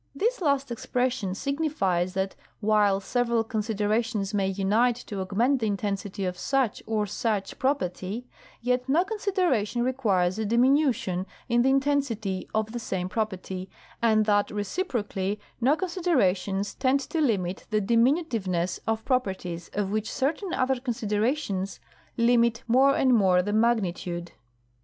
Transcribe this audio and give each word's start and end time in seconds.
This 0.15 0.41
last 0.41 0.71
expression 0.71 1.35
signifies 1.35 2.15
that 2.15 2.35
while 2.59 2.99
several 2.99 3.43
considerations 3.43 4.33
may 4.33 4.47
unite 4.47 4.95
to 4.95 5.21
augment 5.21 5.59
the 5.59 5.67
intensity 5.67 6.25
of 6.25 6.39
such 6.39 6.81
or 6.87 7.05
such 7.05 7.59
property, 7.59 8.25
yet 8.63 8.89
no 8.89 9.03
con 9.03 9.19
sideration 9.19 9.83
requires 9.83 10.39
a 10.39 10.45
diminution 10.47 11.27
in 11.47 11.61
the 11.61 11.69
intensity 11.69 12.49
of 12.51 12.71
the 12.71 12.79
same 12.79 13.09
property, 13.09 13.69
and 14.01 14.25
that 14.25 14.49
reciprocally 14.49 15.39
no 15.61 15.75
considerations 15.75 16.73
tend 16.73 17.01
to 17.01 17.21
limit 17.21 17.67
the 17.69 17.79
diminutive 17.79 18.47
ness 18.47 18.79
of 18.87 19.05
properties 19.05 19.69
of 19.75 19.91
which 19.91 20.11
certain 20.11 20.51
other 20.51 20.79
considerations 20.79 21.79
limit 22.17 22.63
more 22.67 22.95
and 22.95 23.13
more 23.13 23.43
the 23.43 23.53
magnitude. 23.53 24.31